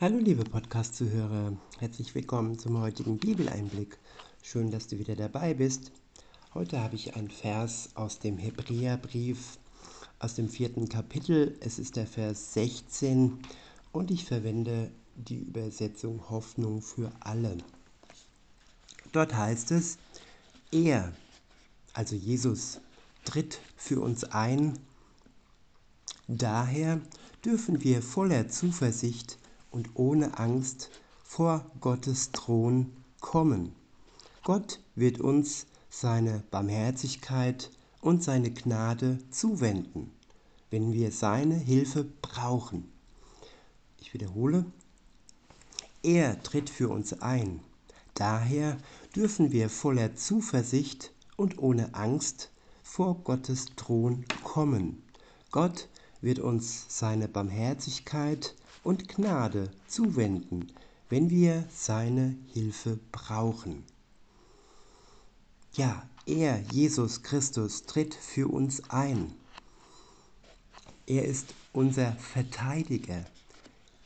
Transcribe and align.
Hallo 0.00 0.18
liebe 0.18 0.42
Podcast-Zuhörer, 0.42 1.56
herzlich 1.78 2.16
willkommen 2.16 2.58
zum 2.58 2.80
heutigen 2.80 3.16
Bibeleinblick. 3.16 3.96
Schön, 4.42 4.72
dass 4.72 4.88
du 4.88 4.98
wieder 4.98 5.14
dabei 5.14 5.54
bist. 5.54 5.92
Heute 6.52 6.80
habe 6.80 6.96
ich 6.96 7.14
einen 7.14 7.30
Vers 7.30 7.90
aus 7.94 8.18
dem 8.18 8.36
Hebräerbrief, 8.36 9.56
aus 10.18 10.34
dem 10.34 10.48
vierten 10.48 10.88
Kapitel. 10.88 11.56
Es 11.60 11.78
ist 11.78 11.94
der 11.94 12.08
Vers 12.08 12.54
16 12.54 13.38
und 13.92 14.10
ich 14.10 14.24
verwende 14.24 14.90
die 15.14 15.36
Übersetzung 15.38 16.28
Hoffnung 16.28 16.82
für 16.82 17.12
alle. 17.20 17.56
Dort 19.12 19.32
heißt 19.32 19.70
es, 19.70 19.98
er, 20.72 21.12
also 21.92 22.16
Jesus, 22.16 22.80
tritt 23.24 23.60
für 23.76 24.00
uns 24.00 24.24
ein. 24.24 24.76
Daher 26.26 27.00
dürfen 27.44 27.84
wir 27.84 28.02
voller 28.02 28.48
Zuversicht 28.48 29.38
und 29.74 29.90
ohne 29.94 30.38
Angst 30.38 30.90
vor 31.24 31.66
Gottes 31.80 32.30
Thron 32.30 32.92
kommen. 33.20 33.74
Gott 34.44 34.80
wird 34.94 35.20
uns 35.20 35.66
seine 35.90 36.44
Barmherzigkeit 36.52 37.70
und 38.00 38.22
seine 38.22 38.52
Gnade 38.52 39.18
zuwenden, 39.30 40.12
wenn 40.70 40.92
wir 40.92 41.10
seine 41.10 41.56
Hilfe 41.56 42.04
brauchen. 42.22 42.88
Ich 44.00 44.14
wiederhole, 44.14 44.64
er 46.04 46.40
tritt 46.42 46.70
für 46.70 46.88
uns 46.88 47.20
ein. 47.20 47.60
Daher 48.14 48.76
dürfen 49.16 49.50
wir 49.50 49.68
voller 49.68 50.14
Zuversicht 50.14 51.12
und 51.36 51.58
ohne 51.58 51.94
Angst 51.94 52.50
vor 52.82 53.16
Gottes 53.24 53.66
Thron 53.74 54.24
kommen. 54.44 55.02
Gott 55.50 55.88
wird 56.20 56.38
uns 56.38 56.84
seine 56.88 57.26
Barmherzigkeit 57.26 58.54
und 58.84 59.08
Gnade 59.08 59.70
zuwenden, 59.88 60.72
wenn 61.08 61.30
wir 61.30 61.64
seine 61.70 62.36
Hilfe 62.52 63.00
brauchen. 63.10 63.82
Ja, 65.72 66.08
er, 66.26 66.60
Jesus 66.70 67.22
Christus, 67.22 67.82
tritt 67.82 68.14
für 68.14 68.48
uns 68.48 68.88
ein. 68.90 69.32
Er 71.06 71.24
ist 71.24 71.54
unser 71.72 72.12
Verteidiger. 72.12 73.24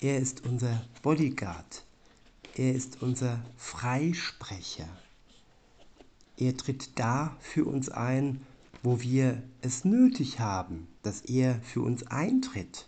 Er 0.00 0.18
ist 0.18 0.44
unser 0.44 0.84
Bodyguard. 1.02 1.84
Er 2.56 2.74
ist 2.74 3.02
unser 3.02 3.40
Freisprecher. 3.56 4.88
Er 6.36 6.56
tritt 6.56 6.98
da 6.98 7.36
für 7.40 7.64
uns 7.64 7.88
ein, 7.88 8.44
wo 8.82 9.00
wir 9.00 9.42
es 9.62 9.84
nötig 9.84 10.40
haben, 10.40 10.88
dass 11.02 11.22
er 11.22 11.60
für 11.62 11.80
uns 11.80 12.06
eintritt 12.08 12.86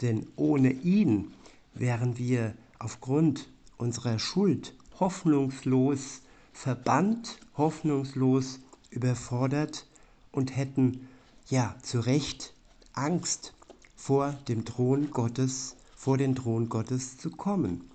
denn 0.00 0.26
ohne 0.36 0.72
ihn 0.72 1.32
wären 1.74 2.18
wir 2.18 2.54
aufgrund 2.78 3.48
unserer 3.76 4.18
Schuld 4.18 4.74
hoffnungslos 4.98 6.22
verbannt, 6.52 7.38
hoffnungslos 7.56 8.60
überfordert 8.90 9.86
und 10.32 10.56
hätten 10.56 11.08
ja 11.48 11.76
zu 11.82 12.00
Recht 12.00 12.54
Angst 12.92 13.54
vor 13.94 14.32
dem 14.48 14.64
Thron 14.64 15.10
Gottes, 15.10 15.76
vor 15.94 16.16
den 16.16 16.34
Thron 16.34 16.68
Gottes 16.68 17.18
zu 17.18 17.30
kommen. 17.30 17.90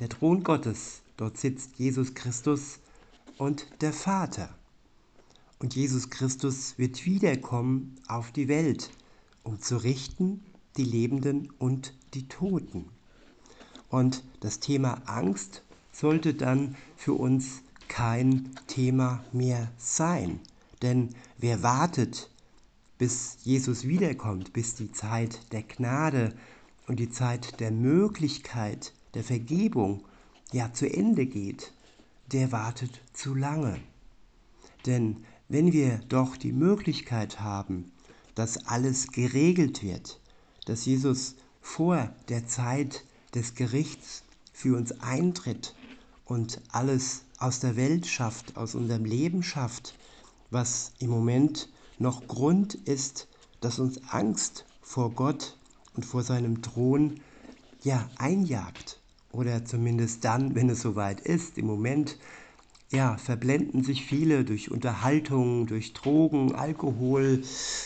Der 0.00 0.08
Thron 0.08 0.42
Gottes, 0.42 1.02
dort 1.16 1.38
sitzt 1.38 1.76
Jesus 1.76 2.14
Christus 2.14 2.78
und 3.38 3.66
der 3.80 3.92
Vater. 3.92 4.48
Und 5.58 5.76
Jesus 5.76 6.10
Christus 6.10 6.76
wird 6.76 7.06
wiederkommen 7.06 7.94
auf 8.08 8.32
die 8.32 8.48
Welt 8.48 8.90
um 9.42 9.60
zu 9.60 9.76
richten 9.76 10.44
die 10.76 10.84
Lebenden 10.84 11.50
und 11.58 11.94
die 12.14 12.28
Toten. 12.28 12.88
Und 13.88 14.24
das 14.40 14.60
Thema 14.60 15.02
Angst 15.06 15.62
sollte 15.92 16.34
dann 16.34 16.76
für 16.96 17.12
uns 17.12 17.62
kein 17.88 18.50
Thema 18.66 19.22
mehr 19.32 19.70
sein. 19.76 20.40
Denn 20.80 21.10
wer 21.38 21.62
wartet, 21.62 22.30
bis 22.96 23.38
Jesus 23.44 23.86
wiederkommt, 23.86 24.52
bis 24.52 24.74
die 24.74 24.92
Zeit 24.92 25.52
der 25.52 25.62
Gnade 25.62 26.34
und 26.86 27.00
die 27.00 27.10
Zeit 27.10 27.60
der 27.60 27.70
Möglichkeit, 27.70 28.92
der 29.14 29.24
Vergebung 29.24 30.04
ja 30.52 30.72
zu 30.72 30.90
Ende 30.90 31.26
geht, 31.26 31.72
der 32.32 32.52
wartet 32.52 33.00
zu 33.12 33.34
lange. 33.34 33.78
Denn 34.86 35.24
wenn 35.48 35.72
wir 35.72 35.98
doch 36.08 36.36
die 36.36 36.52
Möglichkeit 36.52 37.40
haben, 37.40 37.92
dass 38.34 38.66
alles 38.66 39.12
geregelt 39.12 39.82
wird, 39.82 40.20
dass 40.66 40.84
Jesus 40.84 41.36
vor 41.60 42.10
der 42.28 42.46
Zeit 42.46 43.04
des 43.34 43.54
Gerichts 43.54 44.24
für 44.52 44.76
uns 44.76 45.00
eintritt 45.00 45.74
und 46.24 46.60
alles 46.70 47.22
aus 47.38 47.60
der 47.60 47.76
Welt 47.76 48.06
schafft, 48.06 48.56
aus 48.56 48.74
unserem 48.74 49.04
Leben 49.04 49.42
schafft, 49.42 49.94
was 50.50 50.92
im 50.98 51.10
Moment 51.10 51.68
noch 51.98 52.26
Grund 52.26 52.74
ist, 52.74 53.28
dass 53.60 53.78
uns 53.78 54.00
Angst 54.08 54.64
vor 54.80 55.10
Gott 55.12 55.56
und 55.94 56.04
vor 56.04 56.22
seinem 56.22 56.62
Thron 56.62 57.20
ja 57.82 58.08
einjagt. 58.18 59.00
Oder 59.30 59.64
zumindest 59.64 60.24
dann, 60.24 60.54
wenn 60.54 60.68
es 60.68 60.82
soweit 60.82 61.20
ist. 61.20 61.56
Im 61.56 61.66
Moment 61.66 62.18
ja, 62.90 63.16
verblenden 63.16 63.82
sich 63.82 64.04
viele 64.04 64.44
durch 64.44 64.70
Unterhaltung, 64.70 65.66
durch 65.66 65.94
Drogen, 65.94 66.54
Alkohol, 66.54 67.42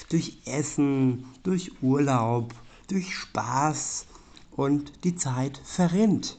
durch 0.08 0.38
Essen, 0.44 1.24
durch 1.42 1.82
Urlaub, 1.82 2.54
durch 2.88 3.14
Spaß 3.14 4.06
und 4.52 5.04
die 5.04 5.16
Zeit 5.16 5.60
verrinnt. 5.64 6.38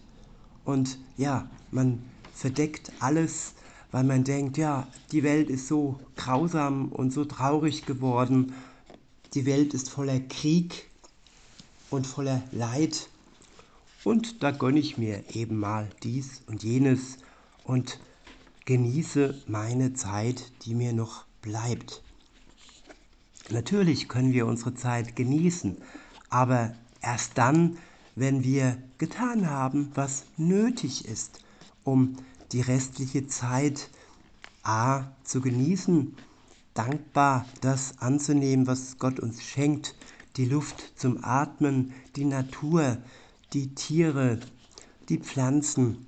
Und 0.66 0.98
ja, 1.18 1.50
man 1.72 2.02
verdeckt 2.34 2.92
alles, 3.00 3.54
weil 3.92 4.04
man 4.04 4.24
denkt, 4.24 4.58
ja, 4.58 4.88
die 5.12 5.24
Welt 5.24 5.50
ist 5.50 5.68
so 5.68 6.00
grausam 6.16 6.92
und 6.92 7.12
so 7.14 7.26
traurig 7.26 7.86
geworden. 7.86 8.54
Die 9.34 9.46
Welt 9.46 9.74
ist 9.74 9.90
voller 9.90 10.20
Krieg 10.20 10.90
und 11.90 12.06
voller 12.06 12.44
Leid. 12.52 13.10
Und 14.04 14.44
da 14.44 14.52
gönne 14.52 14.80
ich 14.80 14.98
mir 14.98 15.24
eben 15.34 15.58
mal 15.58 15.90
dies 16.04 16.42
und 16.48 16.64
jenes 16.64 17.18
und 17.64 18.00
genieße 18.66 19.42
meine 19.48 19.94
Zeit, 19.94 20.52
die 20.64 20.76
mir 20.76 20.94
noch 20.94 21.26
bleibt. 21.42 22.04
Natürlich 23.50 24.10
können 24.10 24.34
wir 24.34 24.46
unsere 24.46 24.76
Zeit 24.76 25.16
genießen, 25.16 25.78
aber 26.30 26.76
erst 27.02 27.38
dann, 27.38 27.78
wenn 28.16 28.44
wir 28.44 28.78
getan 28.98 29.50
haben, 29.50 29.90
was 29.94 30.26
nötig 30.36 31.06
ist, 31.08 31.40
um 31.86 32.18
die 32.52 32.60
restliche 32.60 33.28
Zeit 33.28 33.90
a 34.64 35.06
zu 35.24 35.40
genießen, 35.40 36.14
dankbar 36.74 37.46
das 37.62 38.00
anzunehmen, 38.00 38.68
was 38.68 38.98
Gott 39.00 39.18
uns 39.18 39.42
schenkt, 39.42 39.96
die 40.36 40.46
Luft 40.46 41.00
zum 41.00 41.24
Atmen, 41.24 41.94
die 42.18 42.26
Natur, 42.26 42.98
die 43.54 43.74
Tiere, 43.76 44.42
die 45.08 45.20
Pflanzen, 45.20 46.06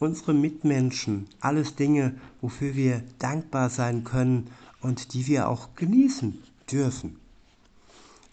unsere 0.00 0.34
Mitmenschen, 0.34 1.28
alles 1.38 1.76
Dinge, 1.76 2.16
wofür 2.40 2.74
wir 2.74 3.04
dankbar 3.20 3.70
sein 3.70 4.02
können 4.02 4.48
und 4.80 5.14
die 5.14 5.28
wir 5.28 5.48
auch 5.48 5.76
genießen 5.76 6.49
dürfen. 6.70 7.16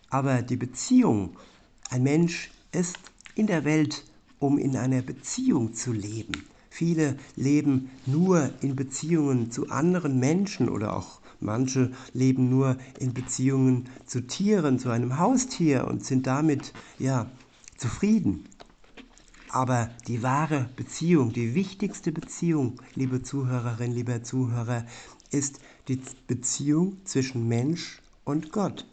Aber 0.09 0.41
die 0.41 0.57
Beziehung, 0.57 1.37
ein 1.89 2.03
Mensch 2.03 2.51
ist 2.71 2.97
in 3.35 3.47
der 3.47 3.65
Welt, 3.65 4.03
um 4.39 4.57
in 4.57 4.77
einer 4.77 5.01
Beziehung 5.01 5.73
zu 5.73 5.91
leben. 5.91 6.47
Viele 6.69 7.17
leben 7.35 7.89
nur 8.05 8.51
in 8.61 8.75
Beziehungen 8.75 9.51
zu 9.51 9.69
anderen 9.69 10.19
Menschen 10.19 10.69
oder 10.69 10.95
auch 10.95 11.21
manche 11.39 11.91
leben 12.13 12.49
nur 12.49 12.77
in 12.99 13.13
Beziehungen 13.13 13.89
zu 14.05 14.21
Tieren, 14.21 14.79
zu 14.79 14.89
einem 14.89 15.17
Haustier 15.17 15.87
und 15.87 16.05
sind 16.05 16.27
damit 16.27 16.73
ja 16.99 17.29
zufrieden. 17.77 18.45
Aber 19.49 19.89
die 20.07 20.23
wahre 20.23 20.69
Beziehung, 20.75 21.33
die 21.33 21.55
wichtigste 21.55 22.11
Beziehung, 22.11 22.81
liebe 22.95 23.23
Zuhörerin, 23.23 23.91
lieber 23.91 24.23
Zuhörer, 24.23 24.85
ist 25.31 25.59
die 25.87 26.01
Beziehung 26.27 26.97
zwischen 27.05 27.47
Mensch 27.47 28.01
und 28.27 28.51
Gott. 28.51 28.85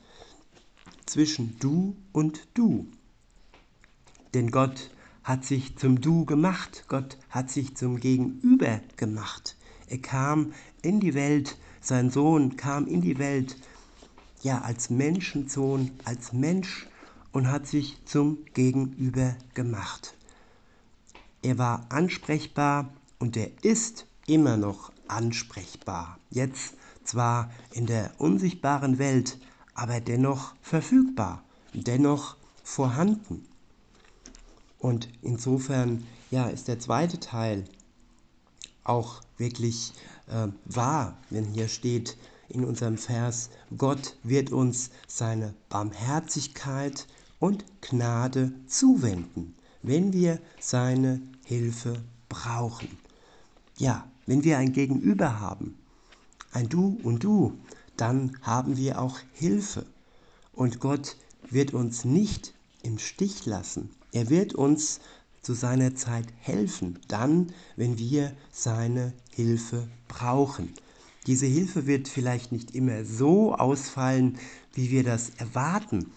Zwischen 1.07 1.59
du 1.59 1.97
und 2.13 2.47
du. 2.55 2.87
Denn 4.33 4.51
Gott 4.51 4.91
hat 5.25 5.45
sich 5.45 5.77
zum 5.77 6.01
Du 6.01 6.25
gemacht. 6.25 6.85
Gott 6.89 7.19
hat 7.31 7.51
sich 7.51 7.77
zum 7.77 7.99
Gegenüber 7.99 8.81
gemacht. 8.97 9.57
Er 9.89 9.99
kam 9.99 10.53
in 10.83 11.01
die 11.01 11.15
Welt, 11.15 11.59
sein 11.81 12.11
Sohn 12.11 12.57
kam 12.57 12.87
in 12.87 13.01
die 13.01 13.19
Welt, 13.19 13.57
ja, 14.43 14.61
als 14.61 14.89
Menschensohn, 14.89 15.91
als 16.05 16.33
Mensch 16.33 16.87
und 17.33 17.51
hat 17.51 17.67
sich 17.67 17.99
zum 18.05 18.39
Gegenüber 18.55 19.37
gemacht. 19.55 20.15
Er 21.43 21.59
war 21.59 21.87
ansprechbar 21.89 22.93
und 23.19 23.37
er 23.37 23.51
ist 23.63 24.07
immer 24.27 24.57
noch 24.57 24.93
ansprechbar. 25.09 26.19
Jetzt 26.31 26.75
zwar 27.05 27.51
in 27.73 27.87
der 27.87 28.13
unsichtbaren 28.19 28.99
Welt, 28.99 29.39
aber 29.75 30.01
dennoch 30.01 30.55
verfügbar, 30.63 31.43
dennoch 31.73 32.37
vorhanden. 32.63 33.47
Und 34.79 35.09
insofern, 35.23 36.07
ja, 36.31 36.47
ist 36.47 36.69
der 36.69 36.79
zweite 36.79 37.19
Teil 37.21 37.65
auch 38.85 39.23
wirklich 39.39 39.93
äh, 40.29 40.49
wahr, 40.65 41.17
wenn 41.31 41.45
hier 41.45 41.69
steht 41.69 42.17
in 42.49 42.65
unserem 42.65 42.99
Vers, 42.99 43.51
Gott 43.77 44.17
wird 44.23 44.53
uns 44.53 44.91
seine 45.07 45.55
Barmherzigkeit 45.69 47.07
und 47.39 47.65
Gnade 47.81 48.53
zuwenden, 48.67 49.55
wenn 49.83 50.13
wir 50.13 50.39
seine 50.61 51.21
Hilfe 51.45 52.03
brauchen. 52.29 52.99
Ja, 53.77 54.07
wenn 54.27 54.45
wir 54.45 54.59
ein 54.59 54.73
Gegenüber 54.73 55.41
haben, 55.41 55.77
ein 56.55 56.69
Du 56.69 56.99
und 57.03 57.25
Du, 57.25 57.59
dann 57.97 58.39
haben 58.43 58.77
wir 58.77 59.01
auch 59.01 59.19
Hilfe. 59.33 59.85
Und 60.53 60.81
Gott 60.81 61.17
wird 61.51 61.75
uns 61.75 62.05
nicht 62.05 62.55
im 62.83 62.99
Stich 62.99 63.45
lassen. 63.45 63.91
Er 64.13 64.31
wird 64.31 64.55
uns 64.55 65.01
zu 65.43 65.53
seiner 65.53 65.95
Zeit 65.95 66.27
helfen, 66.39 66.99
dann, 67.09 67.53
wenn 67.77 67.99
wir 67.99 68.33
seine 68.53 69.13
Hilfe 69.35 69.89
brauchen. 70.09 70.73
Diese 71.27 71.47
Hilfe 71.47 71.87
wird 71.87 72.07
vielleicht 72.09 72.53
nicht 72.53 72.75
immer 72.75 73.05
so 73.05 73.55
ausfallen, 73.55 74.39
wie 74.75 74.91
wir 74.91 75.03
das 75.03 75.31
erwarten, 75.37 76.13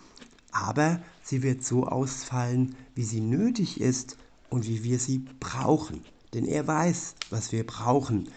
aber 0.51 1.01
sie 1.23 1.43
wird 1.43 1.63
so 1.63 1.85
ausfallen, 1.85 2.75
wie 2.93 3.03
sie 3.03 3.21
nötig 3.21 3.81
ist 3.81 4.17
und 4.49 4.67
wie 4.67 4.83
wir 4.83 4.99
sie 4.99 5.25
brauchen. 5.39 6.03
Denn 6.33 6.45
er 6.45 6.67
weiß, 6.67 7.15
was 7.29 7.51
wir 7.51 7.65
brauchen, 7.65 8.29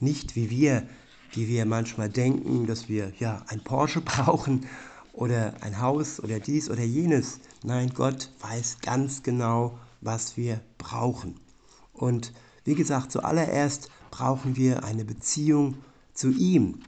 nicht 0.00 0.36
wie 0.36 0.50
wir, 0.50 0.86
wie 1.32 1.48
wir 1.48 1.66
manchmal 1.66 2.08
denken, 2.08 2.66
dass 2.66 2.88
wir 2.88 3.12
ja 3.18 3.42
ein 3.48 3.62
Porsche 3.62 4.00
brauchen 4.02 4.66
oder 5.12 5.54
ein 5.62 5.80
Haus 5.80 6.20
oder 6.20 6.40
dies 6.40 6.70
oder 6.70 6.82
jenes. 6.82 7.40
Nein, 7.62 7.90
Gott 7.94 8.30
weiß 8.40 8.78
ganz 8.82 9.22
genau, 9.22 9.78
was 10.00 10.36
wir 10.36 10.60
brauchen. 10.78 11.40
Und 11.92 12.32
wie 12.64 12.74
gesagt, 12.74 13.12
zuallererst 13.12 13.90
brauchen 14.10 14.56
wir 14.56 14.84
eine 14.84 15.04
Beziehung 15.04 15.78
zu 16.12 16.30
ihm, 16.30 16.80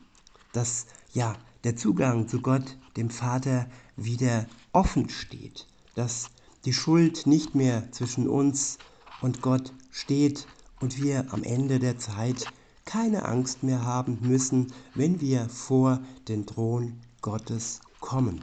dass 0.52 0.87
ja 1.12 1.35
der 1.64 1.76
Zugang 1.76 2.29
zu 2.29 2.40
Gott, 2.40 2.76
dem 2.96 3.11
Vater, 3.11 3.67
wieder 3.96 4.46
offen 4.73 5.08
steht, 5.08 5.67
dass 5.94 6.31
die 6.64 6.73
Schuld 6.73 7.26
nicht 7.26 7.55
mehr 7.55 7.90
zwischen 7.93 8.29
uns 8.29 8.79
und 9.20 9.43
Gott 9.43 9.73
steht 9.90 10.46
und 10.81 11.02
wir 11.02 11.32
am 11.32 11.43
Ende 11.43 11.79
der 11.79 11.99
Zeit 11.99 12.46
keine 12.88 13.26
Angst 13.26 13.62
mehr 13.62 13.85
haben 13.85 14.17
müssen, 14.23 14.73
wenn 14.94 15.20
wir 15.20 15.50
vor 15.50 16.00
den 16.26 16.46
Thron 16.46 16.94
Gottes 17.20 17.81
kommen. 18.00 18.43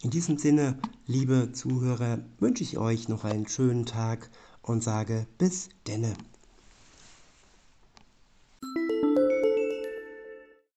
In 0.00 0.08
diesem 0.08 0.38
Sinne, 0.38 0.78
liebe 1.06 1.52
Zuhörer, 1.52 2.20
wünsche 2.38 2.62
ich 2.62 2.78
euch 2.78 3.06
noch 3.06 3.24
einen 3.24 3.46
schönen 3.46 3.84
Tag 3.84 4.30
und 4.62 4.82
sage 4.82 5.26
bis 5.36 5.68
denne. 5.86 6.14